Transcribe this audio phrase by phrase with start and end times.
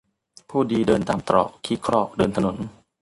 [0.49, 2.55] ผู้ดีเดินตามตรอก ขี้ครอกเดินถนน